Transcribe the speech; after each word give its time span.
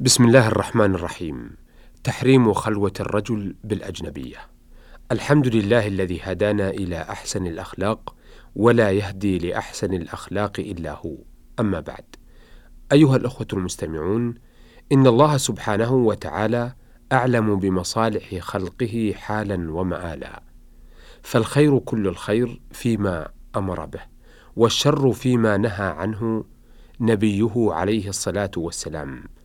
بسم 0.00 0.24
الله 0.24 0.48
الرحمن 0.48 0.94
الرحيم. 0.94 1.56
تحريم 2.04 2.52
خلوة 2.52 2.92
الرجل 3.00 3.54
بالأجنبية. 3.64 4.36
الحمد 5.12 5.56
لله 5.56 5.86
الذي 5.86 6.20
هدانا 6.22 6.70
إلى 6.70 7.02
أحسن 7.02 7.46
الأخلاق 7.46 8.14
ولا 8.56 8.90
يهدي 8.90 9.38
لأحسن 9.38 9.94
الأخلاق 9.94 10.60
إلا 10.60 10.92
هو. 10.92 11.16
أما 11.60 11.80
بعد. 11.80 12.04
أيها 12.92 13.16
الأخوة 13.16 13.46
المستمعون 13.52 14.34
إن 14.92 15.06
الله 15.06 15.36
سبحانه 15.36 15.92
وتعالى 15.94 16.74
أعلم 17.12 17.58
بمصالح 17.58 18.38
خلقه 18.38 19.14
حالا 19.16 19.72
ومآلا. 19.72 20.42
فالخير 21.22 21.78
كل 21.78 22.08
الخير 22.08 22.60
فيما 22.72 23.28
أمر 23.56 23.84
به 23.86 24.02
والشر 24.56 25.12
فيما 25.12 25.56
نهى 25.56 25.86
عنه 25.86 26.44
نبيه 27.00 27.52
عليه 27.56 28.08
الصلاة 28.08 28.50
والسلام. 28.56 29.35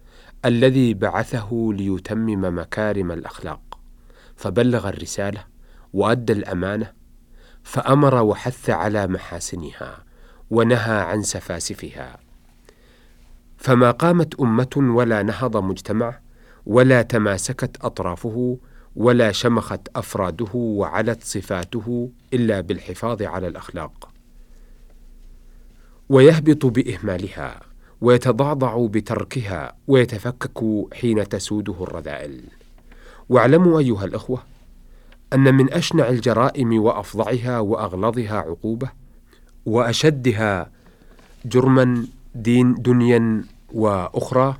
الذي 0.45 0.93
بعثه 0.93 1.69
ليتمم 1.73 2.59
مكارم 2.59 3.11
الأخلاق 3.11 3.79
فبلغ 4.35 4.89
الرسالة 4.89 5.45
وأدى 5.93 6.33
الأمانة 6.33 6.93
فأمر 7.63 8.15
وحث 8.23 8.69
على 8.69 9.07
محاسنها 9.07 10.03
ونهى 10.49 10.99
عن 10.99 11.21
سفاسفها. 11.23 12.19
فما 13.57 13.91
قامت 13.91 14.39
أمة 14.39 14.69
ولا 14.77 15.23
نهض 15.23 15.57
مجتمع 15.57 16.19
ولا 16.65 17.01
تماسكت 17.01 17.77
أطرافه 17.81 18.57
ولا 18.95 19.31
شمخت 19.31 19.87
أفراده 19.95 20.51
وعلت 20.53 21.23
صفاته 21.23 22.11
إلا 22.33 22.61
بالحفاظ 22.61 23.21
على 23.21 23.47
الأخلاق 23.47 24.09
ويهبط 26.09 26.65
بإهمالها. 26.65 27.70
ويتضعضع 28.01 28.85
بتركها 28.87 29.73
ويتفكك 29.87 30.63
حين 30.93 31.29
تسوده 31.29 31.83
الرذائل. 31.83 32.41
واعلموا 33.29 33.79
أيها 33.79 34.05
الأخوة 34.05 34.43
أن 35.33 35.55
من 35.55 35.73
أشنع 35.73 36.09
الجرائم 36.09 36.81
وأفظعها 36.81 37.59
وأغلظها 37.59 38.37
عقوبة 38.37 38.89
وأشدها 39.65 40.71
جرما 41.45 42.05
دين 42.35 42.73
دنيا 42.73 43.43
وأخرى 43.73 44.57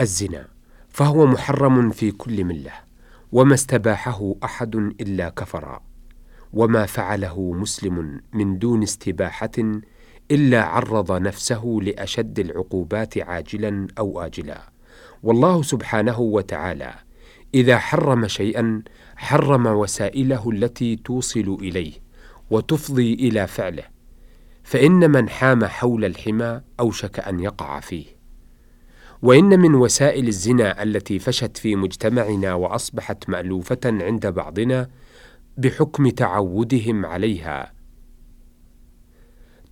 الزنا 0.00 0.48
فهو 0.88 1.26
محرم 1.26 1.90
في 1.90 2.10
كل 2.10 2.44
ملة 2.44 2.72
وما 3.32 3.54
استباحه 3.54 4.34
أحد 4.44 4.76
إلا 4.76 5.28
كفر 5.28 5.80
وما 6.52 6.86
فعله 6.86 7.52
مسلم 7.52 8.20
من 8.32 8.58
دون 8.58 8.82
استباحة 8.82 9.50
إلا 10.30 10.62
عرض 10.62 11.12
نفسه 11.12 11.78
لأشد 11.82 12.38
العقوبات 12.38 13.18
عاجلا 13.18 13.86
أو 13.98 14.20
اجلا. 14.20 14.62
والله 15.22 15.62
سبحانه 15.62 16.20
وتعالى 16.20 16.94
إذا 17.54 17.78
حرم 17.78 18.28
شيئا 18.28 18.82
حرم 19.16 19.66
وسائله 19.66 20.50
التي 20.50 20.96
توصل 20.96 21.58
إليه 21.60 21.92
وتفضي 22.50 23.14
إلى 23.14 23.46
فعله 23.46 23.84
فإن 24.62 25.10
من 25.10 25.28
حام 25.28 25.64
حول 25.64 26.04
الحمى 26.04 26.60
اوشك 26.80 27.20
أن 27.20 27.40
يقع 27.40 27.80
فيه. 27.80 28.06
وإن 29.22 29.60
من 29.60 29.74
وسائل 29.74 30.28
الزنا 30.28 30.82
التي 30.82 31.18
فشت 31.18 31.56
في 31.56 31.76
مجتمعنا 31.76 32.54
وأصبحت 32.54 33.30
مألوفة 33.30 33.80
عند 33.84 34.26
بعضنا 34.26 34.88
بحكم 35.56 36.08
تعودهم 36.08 37.06
عليها 37.06 37.73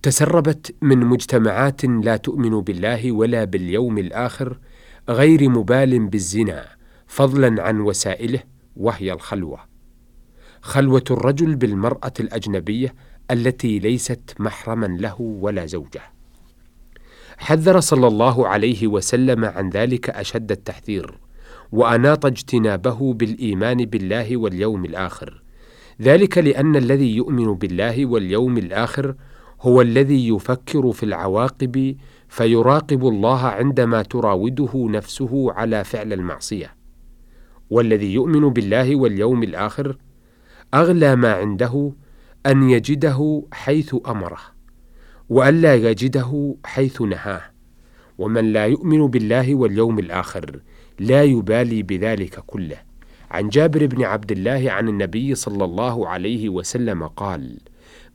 تسربت 0.03 0.75
من 0.81 0.99
مجتمعات 0.99 1.85
لا 1.85 2.17
تؤمن 2.17 2.61
بالله 2.61 3.11
ولا 3.11 3.43
باليوم 3.43 3.97
الآخر 3.97 4.59
غير 5.09 5.49
مبال 5.49 6.07
بالزنا 6.07 6.65
فضلا 7.07 7.63
عن 7.63 7.79
وسائله 7.79 8.39
وهي 8.75 9.13
الخلوة. 9.13 9.59
خلوة 10.61 11.03
الرجل 11.11 11.55
بالمرأة 11.55 12.13
الأجنبية 12.19 12.95
التي 13.31 13.79
ليست 13.79 14.35
محرما 14.39 14.85
له 14.85 15.21
ولا 15.21 15.65
زوجه. 15.65 16.01
حذر 17.37 17.79
صلى 17.79 18.07
الله 18.07 18.47
عليه 18.47 18.87
وسلم 18.87 19.45
عن 19.45 19.69
ذلك 19.69 20.09
أشد 20.09 20.51
التحذير 20.51 21.19
وأناط 21.71 22.25
اجتنابه 22.25 23.13
بالإيمان 23.13 23.85
بالله 23.85 24.37
واليوم 24.37 24.85
الآخر. 24.85 25.43
ذلك 26.01 26.37
لأن 26.37 26.75
الذي 26.75 27.15
يؤمن 27.15 27.53
بالله 27.53 28.05
واليوم 28.05 28.57
الآخر 28.57 29.15
هو 29.63 29.81
الذي 29.81 30.27
يفكر 30.27 30.91
في 30.91 31.03
العواقب 31.03 31.95
فيراقب 32.27 33.07
الله 33.07 33.39
عندما 33.39 34.01
تراوده 34.01 34.71
نفسه 34.75 35.51
على 35.51 35.83
فعل 35.83 36.13
المعصية. 36.13 36.75
والذي 37.69 38.13
يؤمن 38.13 38.49
بالله 38.49 38.95
واليوم 38.95 39.43
الآخر 39.43 39.97
أغلى 40.73 41.15
ما 41.15 41.33
عنده 41.33 41.91
أن 42.45 42.69
يجده 42.69 43.43
حيث 43.53 43.95
أمره 44.07 44.39
والا 45.29 45.75
يجده 45.75 46.55
حيث 46.65 47.01
نهاه. 47.01 47.41
ومن 48.17 48.53
لا 48.53 48.65
يؤمن 48.65 49.07
بالله 49.07 49.55
واليوم 49.55 49.99
الآخر 49.99 50.59
لا 50.99 51.23
يبالي 51.23 51.83
بذلك 51.83 52.39
كله. 52.39 52.77
عن 53.31 53.49
جابر 53.49 53.85
بن 53.85 54.03
عبد 54.03 54.31
الله 54.31 54.71
عن 54.71 54.89
النبي 54.89 55.35
صلى 55.35 55.65
الله 55.65 56.07
عليه 56.07 56.49
وسلم 56.49 57.07
قال 57.07 57.57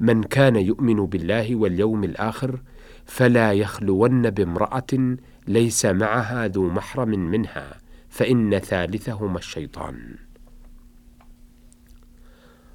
من 0.00 0.22
كان 0.22 0.56
يؤمن 0.56 1.06
بالله 1.06 1.56
واليوم 1.56 2.04
الآخر 2.04 2.60
فلا 3.04 3.52
يخلون 3.52 4.30
بامرأة 4.30 5.16
ليس 5.46 5.86
معها 5.86 6.48
ذو 6.48 6.68
محرم 6.68 7.08
منها 7.08 7.78
فإن 8.08 8.58
ثالثهما 8.58 9.38
الشيطان. 9.38 10.16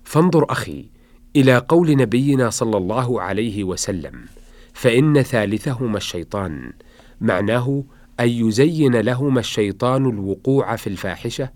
فانظر 0.03 0.51
أخي 0.51 0.89
إلى 1.35 1.57
قول 1.57 1.95
نبينا 1.95 2.49
صلى 2.49 2.77
الله 2.77 3.21
عليه 3.21 3.63
وسلم 3.63 4.25
فإن 4.73 5.21
ثالثهما 5.21 5.97
الشيطان 5.97 6.73
معناه 7.21 7.83
أن 8.19 8.29
يزين 8.29 8.95
لهما 8.95 9.39
الشيطان 9.39 10.05
الوقوع 10.05 10.75
في 10.75 10.87
الفاحشة 10.87 11.49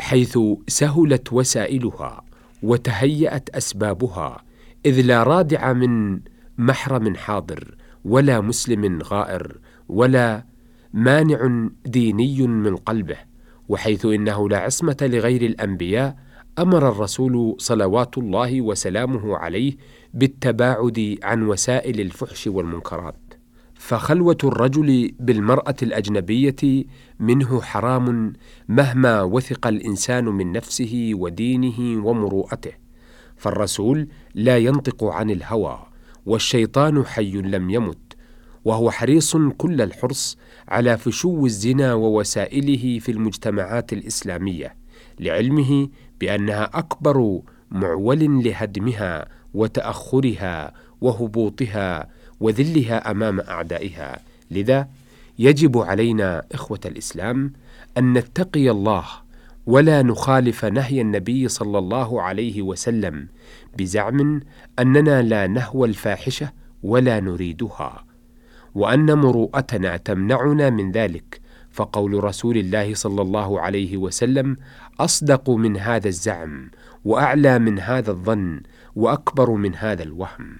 حيث 0.00 0.38
سهلت 0.68 1.32
وسائلها. 1.32 2.24
وتهيأت 2.62 3.50
أسبابها 3.50 4.44
إذ 4.86 5.00
لا 5.00 5.22
رادع 5.22 5.72
من 5.72 6.20
محرم 6.58 7.14
حاضر 7.14 7.74
ولا 8.04 8.40
مسلم 8.40 9.02
غائر 9.02 9.58
ولا 9.88 10.44
مانع 10.92 11.68
ديني 11.86 12.46
من 12.46 12.76
قلبه 12.76 13.16
وحيث 13.68 14.06
إنه 14.06 14.48
لا 14.48 14.58
عصمة 14.58 14.96
لغير 15.02 15.42
الأنبياء 15.42 16.16
أمر 16.58 16.88
الرسول 16.88 17.56
صلوات 17.58 18.18
الله 18.18 18.60
وسلامه 18.60 19.36
عليه 19.36 19.76
بالتباعد 20.14 21.18
عن 21.22 21.42
وسائل 21.42 22.00
الفحش 22.00 22.46
والمنكرات. 22.46 23.29
فخلوة 23.80 24.36
الرجل 24.44 25.12
بالمرأة 25.20 25.74
الأجنبية 25.82 26.84
منه 27.20 27.60
حرام 27.62 28.32
مهما 28.68 29.22
وثق 29.22 29.66
الإنسان 29.66 30.24
من 30.24 30.52
نفسه 30.52 31.10
ودينه 31.14 32.06
ومروءته 32.06 32.72
فالرسول 33.36 34.08
لا 34.34 34.58
ينطق 34.58 35.04
عن 35.04 35.30
الهوى 35.30 35.86
والشيطان 36.26 37.04
حي 37.04 37.30
لم 37.30 37.70
يمت 37.70 38.16
وهو 38.64 38.90
حريص 38.90 39.36
كل 39.36 39.80
الحرص 39.80 40.38
على 40.68 40.98
فشو 40.98 41.46
الزنا 41.46 41.94
ووسائله 41.94 42.98
في 42.98 43.12
المجتمعات 43.12 43.92
الإسلامية 43.92 44.76
لعلمه 45.20 45.88
بأنها 46.20 46.70
أكبر 46.74 47.40
معول 47.70 48.44
لهدمها 48.44 49.28
وتأخرها 49.54 50.74
وهبوطها 51.00 52.08
وذلها 52.40 53.10
أمام 53.10 53.40
أعدائها. 53.40 54.20
لذا 54.50 54.88
يجب 55.38 55.78
علينا 55.78 56.42
إخوة 56.52 56.80
الإسلام 56.86 57.52
أن 57.98 58.12
نتقي 58.12 58.70
الله 58.70 59.04
ولا 59.66 60.02
نخالف 60.02 60.64
نهي 60.64 61.00
النبي 61.00 61.48
صلى 61.48 61.78
الله 61.78 62.22
عليه 62.22 62.62
وسلم 62.62 63.28
بزعم 63.78 64.40
أننا 64.78 65.22
لا 65.22 65.46
نهوى 65.46 65.88
الفاحشة 65.88 66.52
ولا 66.82 67.20
نريدها 67.20 68.04
وأن 68.74 69.18
مروءتنا 69.18 69.96
تمنعنا 69.96 70.70
من 70.70 70.92
ذلك. 70.92 71.40
فقول 71.70 72.24
رسول 72.24 72.56
الله 72.56 72.94
صلى 72.94 73.22
الله 73.22 73.60
عليه 73.60 73.96
وسلم 73.96 74.56
أصدق 75.00 75.50
من 75.50 75.76
هذا 75.76 76.08
الزعم 76.08 76.70
وأعلى 77.04 77.58
من 77.58 77.78
هذا 77.78 78.10
الظن 78.10 78.60
وأكبر 78.96 79.50
من 79.50 79.74
هذا 79.74 80.02
الوهم. 80.02 80.56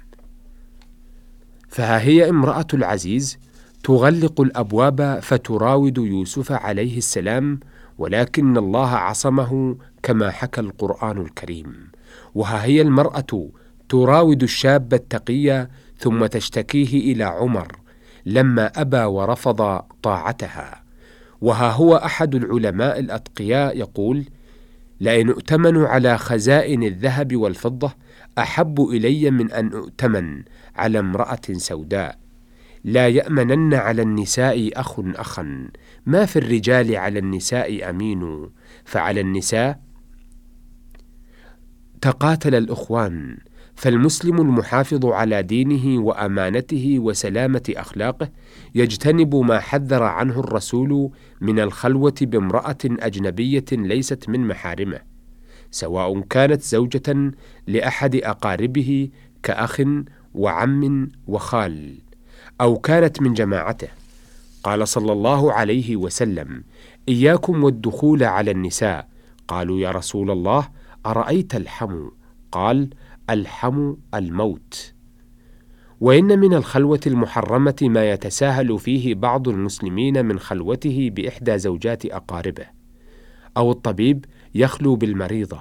فها 1.71 2.01
هي 2.01 2.29
امرأة 2.29 2.67
العزيز 2.75 3.39
تغلق 3.85 4.41
الأبواب 4.41 5.19
فتراود 5.23 5.99
يوسف 5.99 6.53
عليه 6.53 6.99
السلام 6.99 7.61
ولكن 7.99 8.57
الله 8.57 8.89
عصمه 8.89 9.77
كما 10.03 10.31
حكى 10.31 10.61
القرآن 10.61 11.19
الكريم. 11.19 11.91
وها 12.35 12.65
هي 12.65 12.81
المرأة 12.81 13.49
تراود 13.89 14.43
الشاب 14.43 14.95
التقي 14.95 15.69
ثم 15.99 16.27
تشتكيه 16.27 17.13
إلى 17.13 17.25
عمر 17.25 17.77
لما 18.27 18.67
أبى 18.67 19.03
ورفض 19.05 19.81
طاعتها. 20.03 20.83
وها 21.41 21.71
هو 21.71 21.97
أحد 21.97 22.35
العلماء 22.35 22.99
الأتقياء 22.99 23.79
يقول 23.79 24.25
لئن 25.01 25.29
اؤتمن 25.29 25.77
على 25.85 26.19
خزائن 26.19 26.83
الذهب 26.83 27.37
والفضة 27.37 27.95
أحب 28.39 28.81
إلي 28.81 29.31
من 29.31 29.53
أن 29.53 29.73
أؤتمن 29.73 30.43
على 30.77 30.99
امرأة 30.99 31.41
سوداء. 31.53 32.19
لا 32.85 33.09
يأمنن 33.09 33.75
على 33.75 34.03
النساء 34.03 34.71
أخ 34.81 35.01
أخا. 35.01 35.69
ما 36.07 36.27
في 36.27 36.39
الرجال 36.39 36.97
على 36.97 37.19
النساء 37.19 37.91
أمين 37.91 38.51
فعلى 38.85 39.21
النساء 39.21 39.81
تقاتل 42.01 42.55
الأخوان. 42.55 43.39
فالمسلم 43.81 44.41
المحافظ 44.41 45.07
على 45.07 45.43
دينه 45.43 46.03
وأمانته 46.03 46.97
وسلامة 46.99 47.73
أخلاقه 47.77 48.29
يجتنب 48.75 49.35
ما 49.37 49.61
حذر 49.61 50.03
عنه 50.03 50.41
الرسول 50.41 51.11
من 51.41 51.61
الخلوة 51.61 52.15
بامرأة 52.21 52.79
أجنبية 52.85 53.65
ليست 53.73 54.29
من 54.29 54.49
محارمه 54.49 54.99
سواء 55.71 56.21
كانت 56.21 56.63
زوجة 56.63 57.33
لأحد 57.67 58.17
أقاربه 58.17 59.09
كأخ 59.43 59.83
وعم 60.35 61.11
وخال 61.27 61.99
أو 62.61 62.79
كانت 62.79 63.23
من 63.23 63.35
جماعته. 63.35 63.89
قال 64.63 64.89
صلى 64.89 65.13
الله 65.13 65.53
عليه 65.53 65.97
وسلم 65.97 66.65
إياكم 67.09 67.65
والدخول 67.65 68.25
على 68.25 68.51
النساء 68.51 69.09
قالوا 69.49 69.81
يا 69.81 69.91
رسول 69.91 70.31
الله 70.31 70.69
أرأيت 71.07 71.55
الحم؟ 71.55 72.09
قال 72.53 72.91
ألحم 73.31 73.95
الموت. 74.15 74.95
وإن 76.01 76.39
من 76.39 76.55
الخلوة 76.55 77.01
المحرمة 77.07 77.77
ما 77.83 78.11
يتساهل 78.11 78.79
فيه 78.79 79.15
بعض 79.15 79.49
المسلمين 79.49 80.27
من 80.27 80.39
خلوته 80.39 81.11
بإحدى 81.13 81.59
زوجات 81.59 82.07
أقاربه 82.07 82.67
أو 83.57 83.71
الطبيب 83.71 84.25
يخلو 84.55 84.97
بالمريضة 84.97 85.61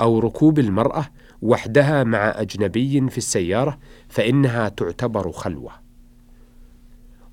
أو 0.00 0.18
ركوب 0.18 0.58
المرأة 0.58 1.06
وحدها 1.42 2.04
مع 2.04 2.18
أجنبي 2.36 3.10
في 3.10 3.18
السيارة 3.18 3.78
فإنها 4.08 4.68
تعتبر 4.68 5.32
خلوة. 5.32 5.72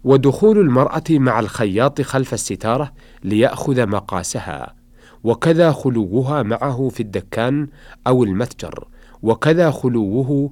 ودخول 0.04 0.58
المرأة 0.58 1.04
مع 1.10 1.40
الخياط 1.40 2.02
خلف 2.02 2.34
الستارة 2.34 2.94
ليأخذ 3.24 3.88
مقاسها 3.88 4.76
وكذا 5.24 5.72
خلوها 5.72 6.44
معه 6.44 6.90
في 6.90 7.00
الدكان 7.00 7.68
أو 8.08 8.24
المتجر 8.24 8.88
وكذا 9.22 9.72
خلوه 9.72 10.52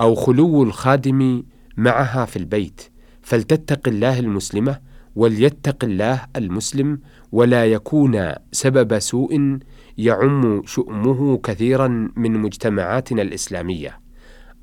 أو 0.00 0.14
خلو 0.14 0.62
الخادم 0.62 1.42
معها 1.76 2.24
في 2.24 2.36
البيت. 2.36 2.80
فلتتق 3.22 3.88
الله 3.88 4.18
المسلمة 4.18 4.80
وليتق 5.16 5.84
الله 5.84 6.26
المسلم 6.36 7.00
ولا 7.32 7.66
يكون 7.66 8.32
سبب 8.52 8.98
سوء 8.98 9.58
يعم 9.98 10.62
شؤمه 10.66 11.38
كثيرا 11.38 12.10
من 12.16 12.32
مجتمعاتنا 12.32 13.22
الإسلامية. 13.22 14.00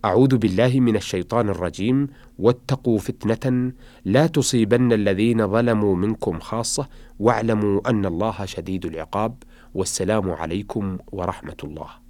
أعوذ 0.06 0.38
بالله 0.38 0.80
من 0.80 0.96
الشيطان 0.96 1.50
الرجيم. 1.50 2.08
واتقوا 2.40 3.00
فتنة 3.00 3.72
لا 4.06 4.28
تصيبن 4.28 4.94
الذين 4.94 5.48
ظلموا 5.48 5.96
منكم 5.96 6.40
خاصة 6.40 6.88
واعلموا 7.20 7.90
أن 7.90 8.06
الله 8.06 8.46
شديد 8.46 8.86
العقاب. 8.86 9.44
والسلام 9.74 10.32
عليكم 10.32 10.98
ورحمة 11.12 11.58
الله. 11.64 12.01